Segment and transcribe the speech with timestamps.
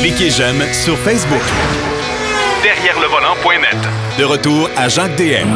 [0.00, 1.42] Cliquez j'aime sur Facebook.
[2.62, 3.76] Derrière le volant.net.
[4.18, 5.48] De retour à Jacques DM.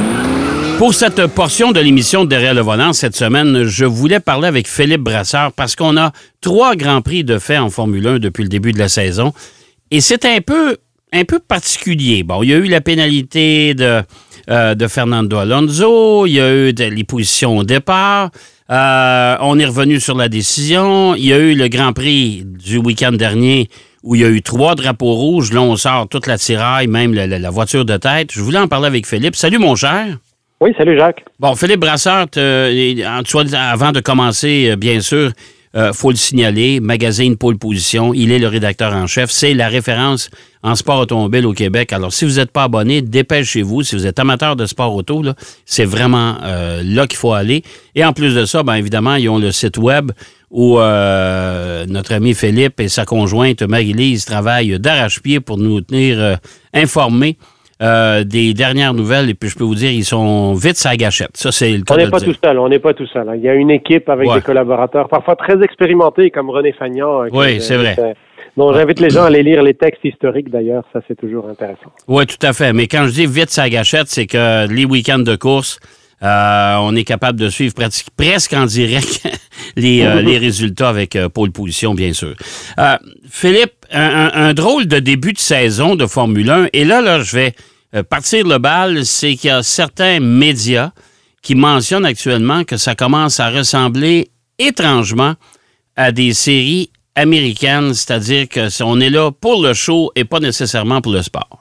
[0.78, 5.02] Pour cette portion de l'émission Derrière le volant cette semaine, je voulais parler avec Philippe
[5.02, 8.72] Brasseur parce qu'on a trois grands prix de fait en Formule 1 depuis le début
[8.72, 9.32] de la saison.
[9.90, 10.76] Et c'est un peu,
[11.14, 12.22] un peu particulier.
[12.22, 14.02] Bon, il y a eu la pénalité de,
[14.50, 18.30] euh, de Fernando Alonso, il y a eu les positions au départ.
[18.70, 21.14] Euh, on est revenu sur la décision.
[21.14, 23.68] Il y a eu le Grand Prix du week-end dernier
[24.02, 25.52] où il y a eu trois drapeaux rouges.
[25.52, 28.32] Là, on sort toute la tiraille, même la, la voiture de tête.
[28.32, 29.36] Je voulais en parler avec Philippe.
[29.36, 30.18] Salut, mon cher.
[30.60, 31.24] Oui, salut, Jacques.
[31.38, 35.30] Bon, Philippe Brasseur, avant de commencer, euh, bien sûr,
[35.76, 39.30] euh, faut le signaler, magazine Pôle Position, il est le rédacteur en chef.
[39.30, 40.30] C'est la référence
[40.62, 41.92] en sport automobile au Québec.
[41.92, 43.82] Alors, si vous n'êtes pas abonné, dépêchez-vous.
[43.82, 45.22] Si vous êtes amateur de sport auto,
[45.66, 47.62] c'est vraiment euh, là qu'il faut aller.
[47.94, 50.10] Et en plus de ça, bien évidemment, ils ont le site web
[50.50, 56.36] où euh, notre ami Philippe et sa conjointe Marie-Lise travaillent d'arrache-pied pour nous tenir euh,
[56.72, 57.36] informés
[57.84, 59.28] euh, des dernières nouvelles.
[59.30, 61.36] Et puis, je peux vous dire, ils sont vite sa gâchette.
[61.36, 62.28] Ça, c'est le cas On n'est pas dire.
[62.32, 63.28] tout seul, on n'est pas tout seul.
[63.28, 63.34] hein.
[63.36, 64.36] Il y a une équipe avec Ouais.
[64.36, 67.26] des collaborateurs, parfois très expérimentés, comme René Fagnan.
[67.30, 67.94] qui- Oui, c'est vrai.
[67.98, 68.12] euh,
[68.56, 70.84] Donc, j'invite les gens à aller lire les textes historiques, d'ailleurs.
[70.92, 71.90] Ça, c'est toujours intéressant.
[72.08, 72.72] Oui, tout à fait.
[72.72, 75.80] Mais quand je dis vite sa gâchette, c'est que les week-ends de course,
[76.22, 79.26] euh, on est capable de suivre pratique- presque en direct
[79.76, 82.34] les, euh, les résultats avec euh, pôle position, bien sûr.
[83.28, 86.66] Philippe, un drôle de début de saison de Formule 1.
[86.72, 87.52] Et là, là, je vais
[87.94, 89.04] euh, partir le bal.
[89.04, 90.90] C'est qu'il y a certains médias
[91.42, 94.28] qui mentionnent actuellement que ça commence à ressembler
[94.58, 95.34] étrangement
[95.96, 101.00] à des séries américaines, c'est-à-dire que on est là pour le show et pas nécessairement
[101.00, 101.60] pour le sport.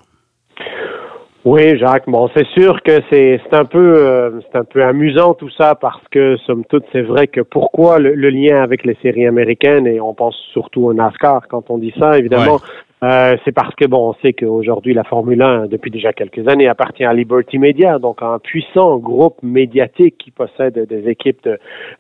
[1.46, 2.08] Oui, Jacques.
[2.08, 5.76] Bon, c'est sûr que c'est c'est un peu euh, c'est un peu amusant tout ça
[5.76, 9.86] parce que somme toute c'est vrai que pourquoi le, le lien avec les séries américaines
[9.86, 12.60] et on pense surtout au NASCAR quand on dit ça évidemment.
[13.04, 16.70] Euh, c'est parce que bon, on sait qu'aujourd'hui la Formule 1 depuis déjà quelques années
[16.70, 21.50] appartient à Liberty Media, donc un puissant groupe médiatique qui possède des équipes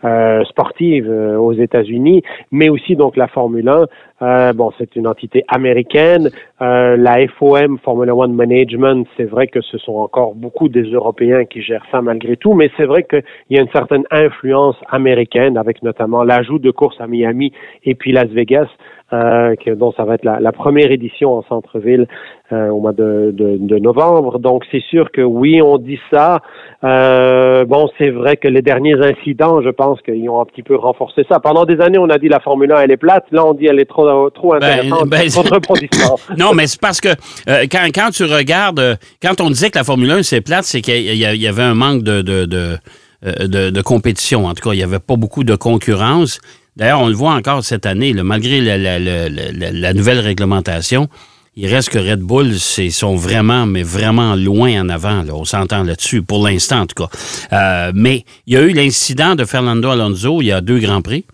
[0.05, 3.85] euh, sportives euh, aux États-Unis, mais aussi donc la Formule 1.
[4.23, 6.29] Euh, bon, c'est une entité américaine.
[6.61, 11.43] Euh, la FOM, Formula One Management, c'est vrai que ce sont encore beaucoup des Européens
[11.43, 15.57] qui gèrent ça malgré tout, mais c'est vrai qu'il y a une certaine influence américaine
[15.57, 17.51] avec notamment l'ajout de courses à Miami
[17.83, 18.67] et puis Las Vegas,
[19.13, 22.07] euh, que, dont ça va être la, première édition en centre-ville
[22.51, 24.39] euh, au mois de, de, de novembre.
[24.39, 26.39] Donc c'est sûr que oui, on dit ça.
[26.83, 30.75] Euh, bon, c'est vrai que les derniers incidents, je pense qu'ils ont un petit peu
[30.75, 31.39] renforcé ça.
[31.39, 33.25] Pendant des années, on a dit la Formule 1 elle est plate.
[33.31, 36.19] Là, on dit elle est trop trop intéressante, ben, trop de rebondissements.
[36.37, 37.09] Non, mais c'est parce que
[37.49, 40.65] euh, quand, quand tu regardes, euh, quand on disait que la Formule 1 c'est plate,
[40.65, 42.77] c'est qu'il y, avait un manque de, de, de,
[43.25, 44.45] euh, de- de compétition.
[44.47, 46.39] En tout cas, il n'y avait pas beaucoup de concurrence.
[46.75, 50.19] D'ailleurs, on le voit encore cette année, là, malgré la, la- la- la- la nouvelle
[50.19, 51.07] réglementation.
[51.55, 55.21] Il reste que Red Bull, c'est sont vraiment, mais vraiment loin en avant.
[55.21, 55.33] Là.
[55.35, 57.09] On s'entend là-dessus, pour l'instant en tout cas.
[57.53, 61.03] Euh, mais il y a eu l'incident de Fernando Alonso il y a deux Grands
[61.03, 61.25] Prix.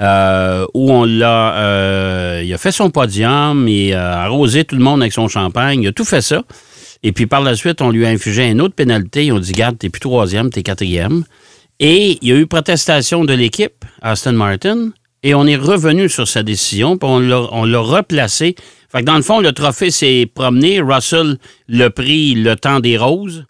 [0.00, 4.82] Euh, où on l'a, euh, il a fait son podium, il a arrosé tout le
[4.82, 6.42] monde avec son champagne, il a tout fait ça.
[7.02, 9.26] Et puis par la suite, on lui a infligé une autre pénalité.
[9.26, 11.24] Ils ont dit, garde, t'es plus troisième, t'es quatrième.
[11.78, 14.90] Et il y a eu protestation de l'équipe, Aston Martin,
[15.22, 17.18] et on est revenu sur sa décision, puis on
[17.64, 18.54] l'a, replacé.
[18.90, 20.80] Fait que dans le fond, le trophée s'est promené.
[20.80, 21.38] Russell
[21.68, 23.44] l'a pris le temps des roses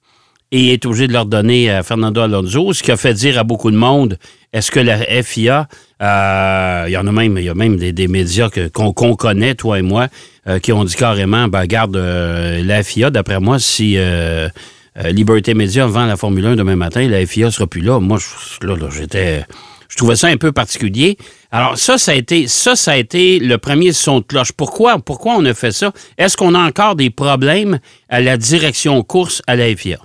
[0.55, 3.43] et est obligé de leur donner à Fernando Alonso, ce qui a fait dire à
[3.43, 4.19] beaucoup de monde,
[4.53, 5.67] est-ce que la FIA,
[6.01, 9.81] euh, il y en a même, il y a même des, médias qu'on connaît, toi
[9.81, 10.07] et moi,
[10.47, 14.49] euh, qui ont dit carrément, ben garde euh, la FIA, d'après moi, si euh,
[14.97, 17.99] euh, Liberté Média vend la Formule 1 demain matin, la FIA sera plus là.
[17.99, 19.45] Moi, je, là, là, j'étais...
[19.89, 21.19] Je trouvais ça un peu particulier.
[21.51, 24.53] Alors ça, ça a été, ça, ça a été le premier son de cloche.
[24.53, 25.93] Pourquoi, pourquoi on a fait ça?
[26.17, 27.79] Est-ce qu'on a encore des problèmes
[28.09, 29.99] à la direction course à la FIA?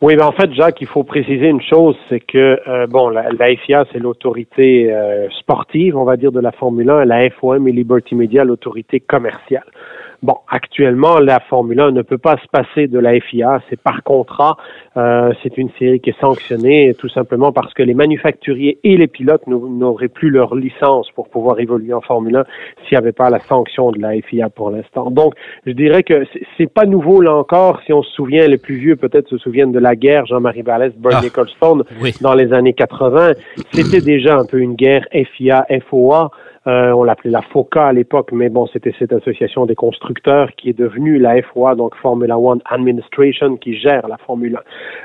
[0.00, 3.32] Oui, ben en fait, Jacques, il faut préciser une chose, c'est que euh, bon, la,
[3.32, 7.66] la FIA, c'est l'autorité euh, sportive, on va dire, de la Formule 1, la FOM
[7.66, 9.64] et Liberty Media, l'autorité commerciale.
[10.20, 14.02] Bon, actuellement, la Formule 1 ne peut pas se passer de la FIA, c'est par
[14.02, 14.56] contrat,
[14.96, 19.06] euh, c'est une série qui est sanctionnée tout simplement parce que les manufacturiers et les
[19.06, 22.44] pilotes n'au- n'auraient plus leur licence pour pouvoir évoluer en Formule 1
[22.88, 25.08] s'il n'y avait pas la sanction de la FIA pour l'instant.
[25.12, 25.34] Donc,
[25.66, 26.24] je dirais que
[26.56, 27.80] c'est- pas nouveau là encore.
[27.86, 30.92] Si on se souvient, les plus vieux peut-être se souviennent de la guerre, Jean-Marie Vallès,
[30.96, 31.26] Bernie Ah.
[31.28, 32.12] Ecclestone, Oui.
[32.20, 33.34] dans les années 80.
[33.72, 36.30] C'était déjà un peu une guerre FIA-FOA.
[36.68, 40.68] Euh, on l'appelait la FOCA à l'époque, mais bon, c'était cette association des constructeurs qui
[40.68, 44.60] est devenue la FOA, donc Formula One Administration, qui gère la Formule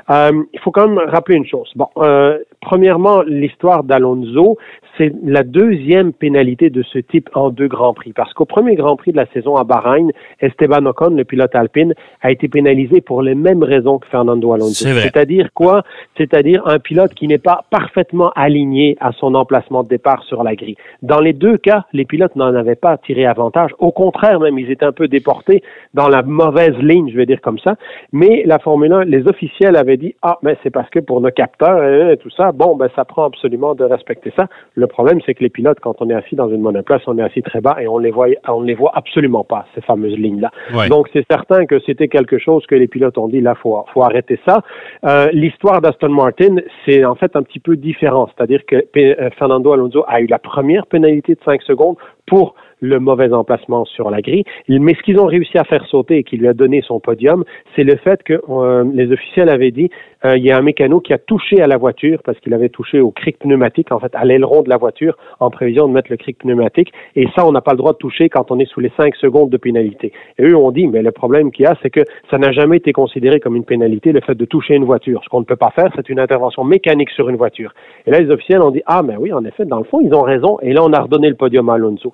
[0.08, 0.14] 1.
[0.14, 1.70] Euh, il faut quand même rappeler une chose.
[1.74, 4.58] Bon, euh, premièrement, l'histoire d'Alonso,
[4.98, 8.12] c'est la deuxième pénalité de ce type en deux Grands Prix.
[8.12, 11.94] Parce qu'au premier Grand Prix de la saison à Bahreïn, Esteban Ocon, le pilote alpine,
[12.20, 14.84] a été pénalisé pour les mêmes raisons que Fernando Alonso.
[14.84, 15.82] C'est-à-dire quoi?
[16.16, 20.54] C'est-à-dire un pilote qui n'est pas parfaitement aligné à son emplacement de départ sur la
[20.54, 20.76] grille.
[21.02, 23.70] Dans les deux cas, les pilotes n'en avaient pas tiré avantage.
[23.78, 25.62] Au contraire, même, ils étaient un peu déportés
[25.94, 27.76] dans la mauvaise ligne, je vais dire comme ça.
[28.12, 31.30] Mais la Formule 1, les officiels avaient dit, ah, mais c'est parce que pour nos
[31.30, 34.46] capteurs et tout ça, bon, ben, ça prend absolument de respecter ça.
[34.74, 37.22] Le problème, c'est que les pilotes, quand on est assis dans une monoplace, on est
[37.22, 40.50] assis très bas et on les voit, on les voit absolument pas, ces fameuses lignes-là.
[40.88, 44.02] Donc, c'est certain que c'était quelque chose que les pilotes ont dit, là, faut, faut
[44.02, 44.62] arrêter ça.
[45.04, 48.28] Euh, L'histoire d'Aston Martin, c'est en fait un petit peu différent.
[48.34, 51.96] C'est-à-dire que euh, Fernando Alonso a eu la première pénalité de 5 secondes
[52.26, 52.54] pour
[52.84, 54.44] le mauvais emplacement sur la grille.
[54.68, 57.44] Mais ce qu'ils ont réussi à faire sauter et qui lui a donné son podium,
[57.74, 59.90] c'est le fait que euh, les officiels avaient dit
[60.24, 62.68] euh, il y a un mécano qui a touché à la voiture parce qu'il avait
[62.68, 66.10] touché au cric pneumatique, en fait, à l'aileron de la voiture en prévision de mettre
[66.10, 66.92] le cric pneumatique.
[67.16, 69.14] Et ça, on n'a pas le droit de toucher quand on est sous les 5
[69.16, 70.12] secondes de pénalité.
[70.38, 72.78] Et eux ont dit, mais le problème qu'il y a, c'est que ça n'a jamais
[72.78, 75.20] été considéré comme une pénalité, le fait de toucher une voiture.
[75.24, 77.74] Ce qu'on ne peut pas faire, c'est une intervention mécanique sur une voiture.
[78.06, 80.14] Et là, les officiels ont dit, ah, mais oui, en effet, dans le fond, ils
[80.14, 80.58] ont raison.
[80.62, 82.12] Et là, on a redonné le podium à Alonso.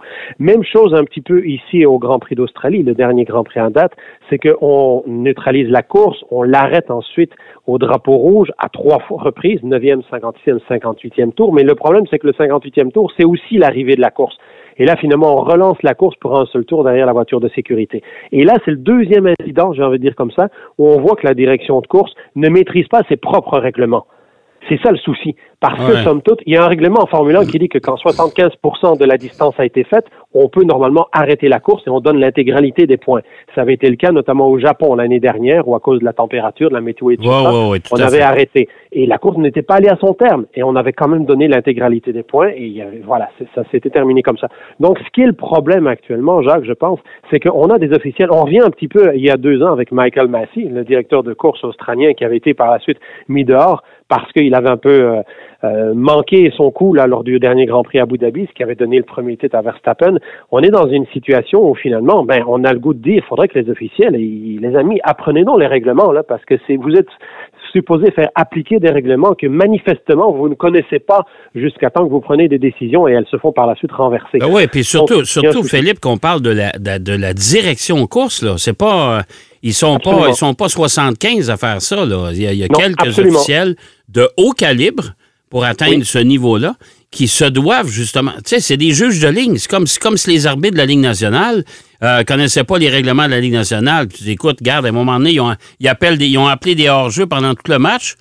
[0.62, 3.92] Chose un petit peu ici au Grand Prix d'Australie, le dernier Grand Prix en date,
[4.28, 7.32] c'est qu'on neutralise la course, on l'arrête ensuite
[7.66, 11.52] au drapeau rouge à trois reprises, 9e, 56e, 58e tour.
[11.52, 14.36] Mais le problème, c'est que le 58e tour, c'est aussi l'arrivée de la course.
[14.76, 17.48] Et là, finalement, on relance la course pour un seul tour derrière la voiture de
[17.48, 18.02] sécurité.
[18.32, 20.48] Et là, c'est le deuxième incident, j'ai envie de dire comme ça,
[20.78, 24.06] où on voit que la direction de course ne maîtrise pas ses propres règlements.
[24.68, 25.34] C'est ça le souci.
[25.60, 27.78] Parce que, somme toute, il y a un règlement en Formule 1 qui dit que
[27.78, 31.90] quand 75% de la distance a été faite, on peut normalement arrêter la course et
[31.90, 33.20] on donne l'intégralité des points.
[33.54, 36.14] Ça avait été le cas notamment au Japon l'année dernière où à cause de la
[36.14, 38.68] température, de la météo et tout ça, on avait arrêté.
[38.92, 41.46] Et la course n'était pas allée à son terme et on avait quand même donné
[41.46, 44.48] l'intégralité des points et il y avait, voilà, ça s'était terminé comme ça.
[44.80, 46.98] Donc, ce qui est le problème actuellement, Jacques, je pense,
[47.30, 48.30] c'est qu'on a des officiels.
[48.32, 51.22] On revient un petit peu il y a deux ans avec Michael Massey, le directeur
[51.22, 52.98] de course australien qui avait été par la suite
[53.28, 55.22] mis dehors parce qu'il avait un peu euh,
[55.64, 58.62] euh, manqué son coup là, lors du dernier Grand Prix à Abu Dhabi, ce qui
[58.62, 60.16] avait donné le premier titre à Verstappen.
[60.50, 63.28] On est dans une situation où finalement, ben, on a le goût de dire, il
[63.28, 66.94] faudrait que les officiels, les amis, apprenez donc les règlements là, parce que c'est vous
[66.94, 67.08] êtes
[67.72, 71.24] supposé faire appliquer des règlements que manifestement vous ne connaissez pas
[71.54, 74.38] jusqu'à temps que vous prenez des décisions et elles se font par la suite renverser.
[74.38, 78.54] Ben oui, puis surtout, surtout Philippe, qu'on parle de la, de, la direction course, là.
[78.56, 79.22] C'est pas.
[79.62, 82.06] Ils sont pas, ils sont pas 75 à faire ça.
[82.06, 82.30] Là.
[82.32, 83.76] Il y a, quelques officiels
[84.08, 85.12] de haut calibre
[85.50, 86.76] pour atteindre ce niveau-là
[87.10, 88.32] qui se doivent justement.
[88.36, 89.58] Tu sais, c'est des juges de ligne.
[89.58, 91.64] C'est comme, comme si les arbitres de la Ligue nationale
[92.02, 94.08] euh, connaissaient pas les règlements de la Ligue nationale.
[94.08, 96.76] Tu dis, écoute, garde, à un moment donné, ils ont, ils appellent ils ont appelé
[96.76, 98.14] des hors-jeux pendant tout le match,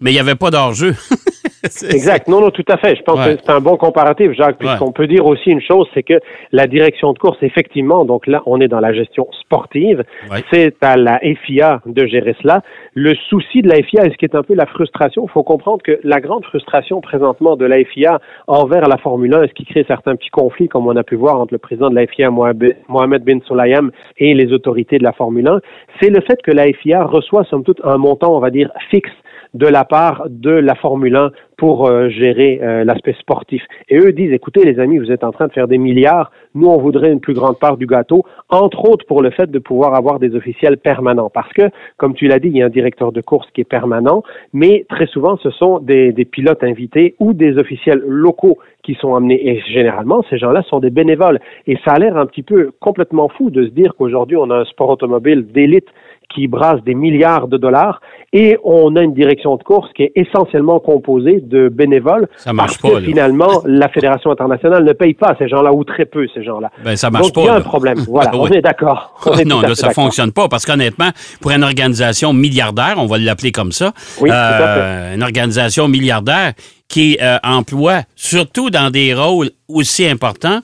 [0.00, 0.96] mais il n'y avait pas d'hors-jeu.
[1.90, 2.28] exact.
[2.28, 2.96] Non, non, tout à fait.
[2.96, 6.02] Je pense que c'est un bon comparatif, Jacques, puisqu'on peut dire aussi une chose, c'est
[6.02, 6.18] que
[6.52, 10.04] la direction de course, effectivement, donc là, on est dans la gestion sportive.
[10.52, 12.62] C'est à la FIA de gérer cela.
[12.94, 15.42] Le souci de la FIA, et ce qui est un peu la frustration, il faut
[15.42, 19.64] comprendre que la grande frustration présentement de la FIA envers la Formule 1, ce qui
[19.64, 22.30] crée certains petits conflits, comme on a pu voir entre le président de la FIA,
[22.30, 25.60] Mohamed bin Sulayem, et les autorités de la Formule 1,
[26.00, 29.10] c'est le fait que la FIA reçoit, somme toute, un montant, on va dire, fixe
[29.54, 33.62] de la part de la Formule 1 pour euh, gérer euh, l'aspect sportif.
[33.88, 36.68] Et eux disent, écoutez les amis, vous êtes en train de faire des milliards, nous
[36.68, 39.94] on voudrait une plus grande part du gâteau, entre autres pour le fait de pouvoir
[39.94, 41.30] avoir des officiels permanents.
[41.30, 41.62] Parce que,
[41.98, 44.22] comme tu l'as dit, il y a un directeur de course qui est permanent,
[44.52, 49.14] mais très souvent ce sont des, des pilotes invités ou des officiels locaux qui sont
[49.14, 49.48] amenés.
[49.48, 51.40] Et généralement, ces gens-là sont des bénévoles.
[51.66, 54.56] Et ça a l'air un petit peu complètement fou de se dire qu'aujourd'hui, on a
[54.56, 55.88] un sport automobile d'élite
[56.32, 58.00] qui brasse des milliards de dollars
[58.32, 62.78] et on a une direction de course qui est essentiellement composée de bénévoles ça marche
[62.80, 66.26] parce pas, que finalement la fédération internationale ne paye pas ces gens-là ou très peu
[66.32, 66.70] ces gens-là.
[66.84, 67.40] Ben ça marche Donc, pas.
[67.40, 67.98] il y a un problème.
[68.10, 69.14] Voilà, on est d'accord.
[69.46, 71.10] non, là, ça fonctionne pas parce qu'honnêtement,
[71.40, 76.54] pour une organisation milliardaire, on va l'appeler comme ça, oui, euh, une organisation milliardaire
[76.88, 80.60] qui euh, emploie surtout dans des rôles aussi importants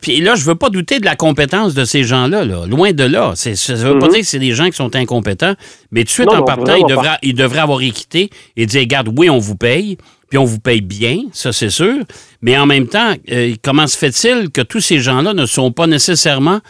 [0.00, 3.32] puis là, je veux pas douter de la compétence de ces gens-là, loin de là.
[3.34, 4.12] Ça ne veut pas mhm.
[4.12, 5.54] dire que c'est des gens qui sont incompétents,
[5.90, 6.74] mais tout de suite en partant,
[7.22, 9.98] ils devraient, avoir équité et dire, regarde, oui, on vous paye,
[10.30, 11.96] puis on vous paye bien, ça c'est sûr,
[12.42, 15.86] mais en même temps, euh, comment se fait-il que tous ces gens-là ne sont pas
[15.86, 16.60] nécessairement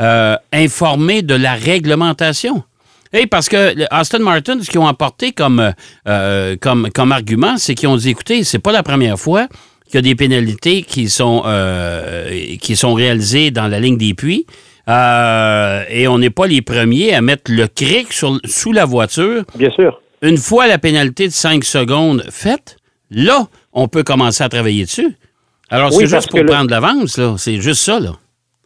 [0.00, 2.62] euh, informés de la réglementation?
[3.12, 5.72] Hey, parce que Aston Martin, ce qu'ils ont apporté comme,
[6.08, 9.46] euh, comme, comme argument, c'est qu'ils ont dit, écoutez, c'est pas la première fois
[9.86, 14.14] qu'il y a des pénalités qui sont, euh, qui sont réalisées dans la ligne des
[14.14, 14.46] puits.
[14.88, 19.44] Euh, et on n'est pas les premiers à mettre le cric sur, sous la voiture.
[19.56, 20.00] Bien sûr.
[20.22, 22.76] Une fois la pénalité de 5 secondes faite,
[23.10, 25.16] là, on peut commencer à travailler dessus.
[25.70, 27.34] Alors, Oui, c'est juste pour que le- prendre l'avance, là.
[27.38, 28.12] C'est juste ça, là.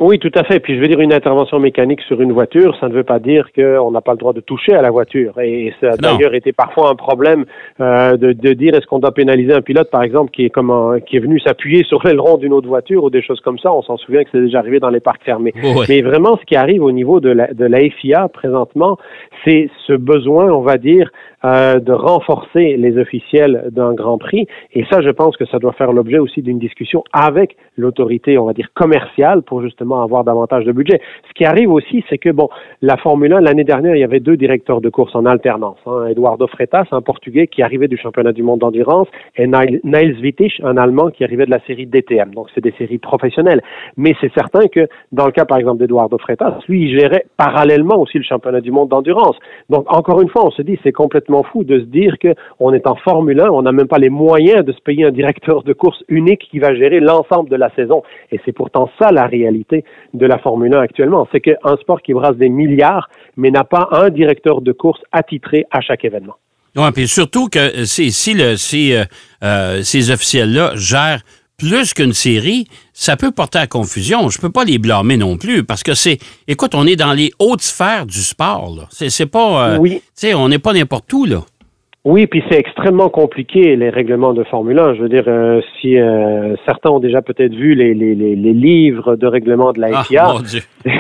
[0.00, 0.60] Oui, tout à fait.
[0.60, 3.48] Puis je veux dire, une intervention mécanique sur une voiture, ça ne veut pas dire
[3.52, 5.38] qu'on n'a pas le droit de toucher à la voiture.
[5.40, 7.44] Et ça a d'ailleurs été parfois un problème
[7.80, 10.70] euh, de, de dire est-ce qu'on doit pénaliser un pilote, par exemple, qui est comme
[10.70, 13.72] un- qui est venu s'appuyer sur l'aileron d'une autre voiture ou des choses comme ça?
[13.72, 15.52] On s'en souvient que c'est déjà arrivé dans les parcs fermés.
[15.62, 15.84] Ouais.
[15.88, 18.98] Mais vraiment, ce qui arrive au niveau de la, de la FIA présentement,
[19.44, 21.10] c'est ce besoin, on va dire,
[21.45, 24.49] euh, de renforcer les officiels d'un Grand Prix.
[24.73, 28.47] Et ça, je pense que ça doit faire l'objet aussi d'une discussion avec l'autorité, on
[28.47, 31.00] va dire, commerciale pour justement avoir davantage de budget.
[31.28, 32.49] Ce qui arrive aussi, c'est que, bon,
[32.83, 35.78] la Formule 1, l'année dernière, il y avait deux directeurs de course en alternance.
[35.87, 36.07] Hein.
[36.09, 40.76] Eduardo Freitas, un Portugais qui arrivait du championnat du monde d'endurance, et Niels Wittich, un
[40.76, 42.35] Allemand qui arrivait de la série DTM.
[42.35, 43.62] Donc, c'est des séries professionnelles.
[43.97, 47.97] Mais c'est certain que, dans le cas, par exemple, d'Eduardo Freitas, lui, il gérait parallèlement
[48.00, 49.37] aussi le championnat du monde d'endurance.
[49.71, 52.73] Donc, encore une fois, on se dit, c'est complètement fou de se dire que on
[52.73, 55.62] est en Formule 1, on n'a même pas les moyens de se payer un directeur
[55.62, 58.02] de course unique qui va gérer l'ensemble de la saison.
[58.32, 61.28] Et c'est pourtant ça la réalité de la Formule 1 actuellement.
[61.32, 65.66] C'est qu'un sport qui brasse des milliards, mais n'a pas un directeur de course attitré
[65.70, 66.35] à chaque événement.
[66.76, 69.04] Oui, puis surtout que si, euh,
[69.42, 71.23] euh, ces officiels-là gèrent
[71.58, 72.68] plus qu'une série,
[73.00, 74.28] ça peut porter à confusion.
[74.28, 77.32] Je peux pas les blâmer non plus parce que c'est, écoute, on est dans les
[77.38, 78.74] hautes sphères du sport.
[78.76, 78.88] Là.
[78.90, 79.98] C'est, c'est pas, euh, Oui.
[80.00, 81.44] tu sais, on n'est pas n'importe où là.
[82.04, 84.94] Oui, puis c'est extrêmement compliqué les règlements de Formule 1.
[84.94, 88.52] Je veux dire, euh, si euh, certains ont déjà peut-être vu les, les, les, les
[88.52, 90.60] livres de règlement de la Ah, FIA, mon Dieu.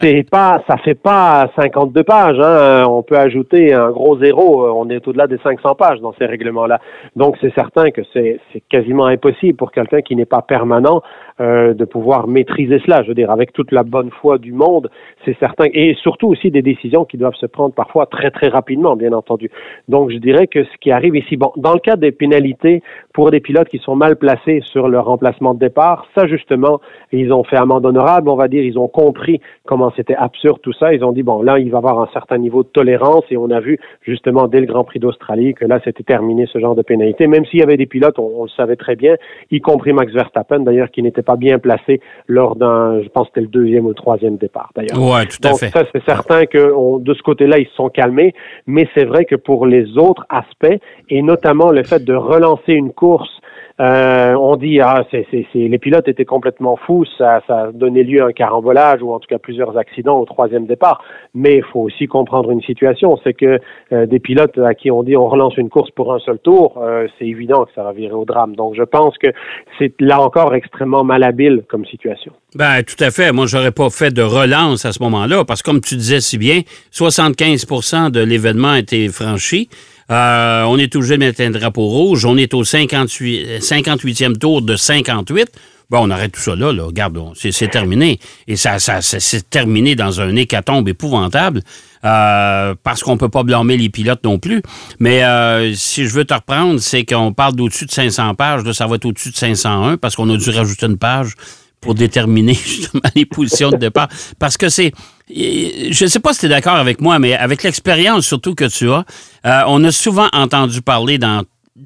[0.00, 2.38] c'est pas, ça fait pas 52 pages.
[2.38, 2.84] Hein.
[2.88, 4.66] On peut ajouter un gros zéro.
[4.80, 6.80] On est au-delà des 500 pages dans ces règlements-là.
[7.16, 11.02] Donc c'est certain que c'est c'est quasiment impossible pour quelqu'un qui n'est pas permanent
[11.38, 13.02] euh, de pouvoir maîtriser cela.
[13.02, 14.90] Je veux dire, avec toute la bonne foi du monde,
[15.26, 15.66] c'est certain.
[15.74, 19.50] Et surtout aussi des décisions qui doivent se prendre parfois très très rapidement, bien entendu.
[19.86, 23.30] Donc je dirais que ce qui arrive ici, bon, dans le cas des pénalités pour
[23.30, 26.80] des pilotes qui sont mal placés sur leur remplacement de départ, ça justement,
[27.12, 30.72] ils ont fait amende honorable, on va dire, ils ont compris comment c'était absurde tout
[30.72, 30.94] ça.
[30.94, 33.36] Ils ont dit bon, là, il va y avoir un certain niveau de tolérance et
[33.36, 36.74] on a vu justement dès le Grand Prix d'Australie que là, c'était terminé ce genre
[36.74, 37.26] de pénalité.
[37.26, 39.16] Même s'il y avait des pilotes, on, on le savait très bien,
[39.50, 43.32] y compris Max Verstappen d'ailleurs, qui n'était pas bien placé lors d'un, je pense que
[43.34, 44.96] c'était le deuxième ou le troisième départ d'ailleurs.
[44.98, 45.68] Oui, tout à Donc fait.
[45.70, 48.32] ça, c'est certain que on- de ce côté-là, ils se sont calmés,
[48.66, 50.78] mais c'est vrai que pour les autres aspects,
[51.10, 53.28] et notamment le fait de relancer une course,
[53.80, 58.22] euh, on dit ah c'est, c'est, c'est- les pilotes étaient complètement fous, ça, ça lieu
[58.22, 61.02] à un carambolage ou en tout cas plusieurs accidents au troisième départ.
[61.34, 63.58] Mais il faut aussi comprendre une situation, c'est que
[63.92, 66.78] euh, des pilotes à qui on dit on relance une course pour un seul tour,
[66.78, 68.56] euh, c'est évident que ça va virer au drame.
[68.56, 69.28] Donc je pense que
[69.78, 72.32] c'est là encore extrêmement malhabile comme situation.
[72.54, 73.32] Ben, tout à fait.
[73.32, 76.38] Moi, j'aurais pas fait de relance à ce moment-là, parce que comme tu disais si
[76.38, 79.68] bien, 75 de l'événement a été franchi.
[80.10, 82.24] Euh, on est obligé de mettre un drapeau rouge.
[82.24, 85.48] On est au 58, 58e tour de 58.
[85.88, 86.72] Bon, on arrête tout ça là.
[86.72, 86.84] là.
[86.84, 88.18] Regarde, c'est terminé.
[88.48, 91.62] Et ça, ça, ça c'est terminé dans un hécatombe épouvantable.
[92.04, 94.62] euh, parce qu'on peut pas blâmer les pilotes non plus.
[95.00, 98.64] Mais euh, si je veux te reprendre, c'est qu'on parle d'au-dessus de 500 pages.
[98.64, 101.34] Là, ça va être au-dessus de 501 parce qu'on a dû rajouter une page
[101.86, 104.08] pour déterminer justement les positions de départ.
[104.38, 104.92] Parce que c'est.
[105.28, 108.66] Je ne sais pas si tu es d'accord avec moi, mais avec l'expérience surtout que
[108.66, 109.04] tu as,
[109.44, 111.42] euh, on a souvent entendu parler dans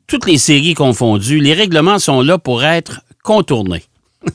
[0.06, 3.84] toutes les séries confondues, les règlements sont là pour être contournés.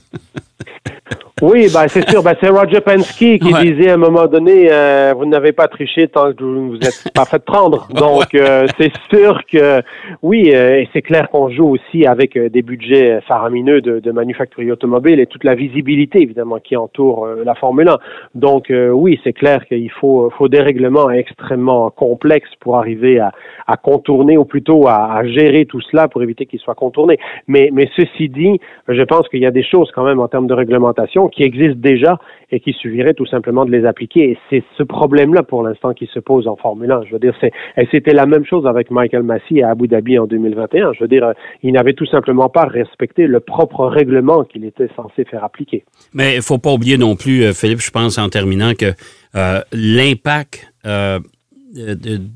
[1.41, 2.23] Oui, ben c'est sûr.
[2.23, 3.61] Ben, c'est Roger Penske qui Ouais.
[3.73, 6.77] disait à un moment donné, euh, vous n'avez pas triché tant que vous ne vous
[6.77, 7.89] êtes pas fait prendre.
[7.93, 9.81] Donc, euh, c'est sûr que
[10.21, 14.11] oui, euh, et c'est clair qu'on joue aussi avec euh, des budgets faramineux de, de
[14.11, 17.97] manufacturiers automobiles et toute la visibilité évidemment qui entoure euh, la Formule 1.
[18.35, 23.33] Donc, euh, oui, c'est clair qu'il faut, faut des règlements extrêmement complexes pour arriver à,
[23.67, 27.19] à contourner ou plutôt à, à gérer tout cela pour éviter qu'il soit contourné.
[27.49, 30.47] Mais, mais ceci dit, je pense qu'il y a des choses quand même en termes
[30.47, 32.17] de réglementation qui existent déjà
[32.51, 34.31] et qui suffirait tout simplement de les appliquer.
[34.31, 37.03] Et c'est ce problème-là pour l'instant qui se pose en Formule 1.
[37.07, 40.25] Je veux dire, et c'était la même chose avec Michael Massey à Abu Dhabi en
[40.25, 40.93] 2021.
[40.93, 44.89] Je veux dire, euh, il n'avait tout simplement pas respecté le propre règlement qu'il était
[44.95, 45.83] censé faire appliquer.
[46.13, 48.93] Mais il faut pas oublier non plus, euh, Philippe, je pense en terminant, que
[49.35, 50.71] euh, l'impact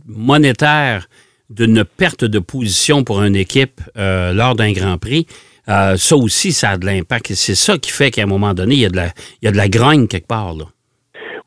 [0.08, 1.08] monétaire
[1.52, 5.28] d'une perte de position pour une équipe lors d'un Grand Prix,
[5.70, 7.34] euh, ça aussi, ça a de l'impact.
[7.36, 9.48] C'est ça qui fait qu'à un moment donné, il y a de la, il y
[9.48, 10.54] a de la grogne quelque part.
[10.54, 10.66] Là.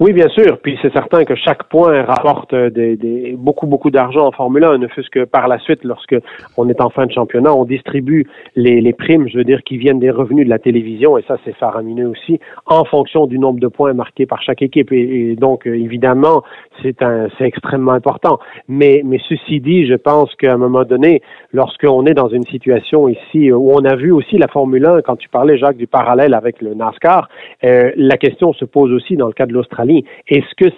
[0.02, 0.59] Oui, bien sûr.
[0.59, 4.88] Puis c'est certain que chaque point rapporte des, beaucoup, beaucoup d'argent en Formule 1, ne
[4.88, 6.16] fût-ce que par la suite, lorsque
[6.56, 10.00] on est en fin de championnat, on distribue les, primes, je veux dire, qui viennent
[10.00, 13.68] des revenus de la télévision, et ça c'est faramineux aussi, en fonction du nombre de
[13.68, 14.90] points marqués par chaque équipe.
[14.90, 16.42] Et, donc, évidemment,
[16.82, 18.40] c'est un, c'est extrêmement important.
[18.66, 23.09] Mais, mais ceci dit, je pense qu'à un moment donné, lorsqu'on est dans une situation
[23.09, 26.35] ici où on a vu aussi la Formule 1, quand tu parlais, Jacques, du parallèle
[26.35, 27.28] avec le NASCAR,
[27.62, 29.92] euh, la question se pose aussi dans le cas de l'Australie
[30.29, 30.75] est-ce que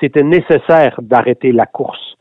[0.00, 2.16] c'était nécessaire d'arrêter la course?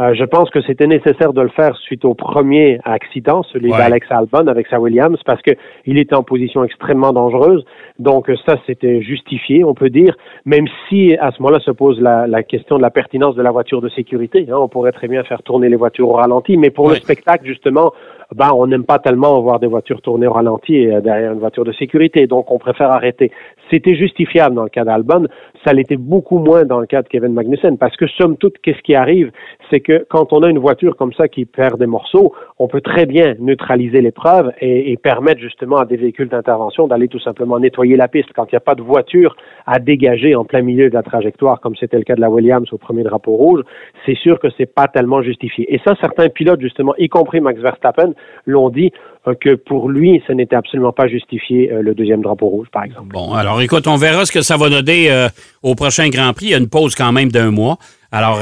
[0.00, 4.06] Euh, je pense que c'était nécessaire de le faire suite au premier accident, celui d'Alex
[4.10, 7.64] Albon avec sa Williams, parce qu'il était en position extrêmement dangereuse.
[7.98, 10.16] Donc ça, c'était justifié, on peut dire,
[10.46, 13.82] même si à ce moment-là se pose la, question de la pertinence de la voiture
[13.82, 14.46] de sécurité.
[14.50, 14.56] Hein.
[14.58, 17.92] on pourrait très bien faire tourner les voitures au ralenti, mais pour le spectacle, justement,
[18.34, 21.64] ben, on n'aime pas tellement voir des voitures tourner au ralenti euh, derrière une voiture
[21.64, 23.32] de sécurité, donc on préfère arrêter.
[23.70, 25.26] C'était justifiable dans le cas d'Albon,
[25.64, 28.82] ça l'était beaucoup moins dans le cas de Kevin Magnussen, parce que somme toute, qu'est-ce
[28.82, 29.30] qui arrive,
[29.70, 32.80] c'est que quand on a une voiture comme ça qui perd des morceaux, on peut
[32.80, 37.58] très bien neutraliser l'épreuve et, et permettre justement à des véhicules d'intervention d'aller tout simplement
[37.58, 38.30] nettoyer la piste.
[38.34, 39.36] Quand il n'y a pas de voiture
[39.66, 42.72] à dégager en plein milieu de la trajectoire, comme c'était le cas de la Williams
[42.72, 43.62] au premier drapeau rouge,
[44.06, 45.72] c'est sûr que c'est pas tellement justifié.
[45.72, 48.12] Et ça, certains pilotes, justement, y compris Max Verstappen,
[48.46, 48.92] l'ont dit
[49.40, 53.08] que pour lui, ce n'était absolument pas justifié euh, le deuxième drapeau rouge, par exemple.
[53.12, 55.28] Bon, alors écoute, on verra ce que ça va donner euh,
[55.62, 56.46] au prochain Grand Prix.
[56.46, 57.78] Il y a une pause quand même d'un mois.
[58.12, 58.40] Alors,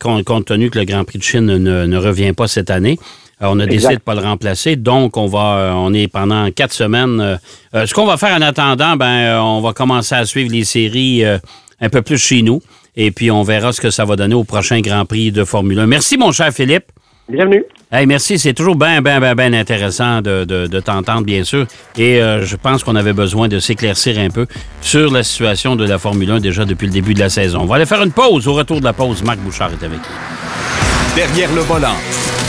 [0.00, 2.98] compte, tenu que le Grand Prix de Chine ne, revient pas cette année,
[3.40, 4.74] on a décidé de ne pas le remplacer.
[4.74, 7.38] Donc, on va, on est pendant quatre semaines.
[7.72, 11.88] ce qu'on va faire en attendant, ben, on va commencer à suivre les séries un
[11.90, 12.60] peu plus chez nous.
[12.96, 15.78] Et puis, on verra ce que ça va donner au prochain Grand Prix de Formule
[15.78, 15.86] 1.
[15.86, 16.86] Merci, mon cher Philippe.
[17.28, 17.64] Bienvenue.
[17.94, 18.38] Hey, merci.
[18.38, 21.66] C'est toujours bien, bien, bien, bien intéressant de, de, t'entendre, bien sûr.
[21.98, 24.46] Et euh, je pense qu'on avait besoin de s'éclaircir un peu
[24.80, 27.60] sur la situation de la Formule 1 déjà depuis le début de la saison.
[27.60, 28.48] On va aller faire une pause.
[28.48, 31.14] Au retour de la pause, Marc Bouchard est avec nous.
[31.14, 31.96] Derrière le volant.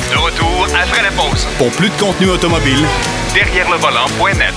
[0.09, 1.45] De retour après la pause.
[1.57, 2.79] Pour plus de contenu automobile,
[3.33, 4.53] derrière le volant.net.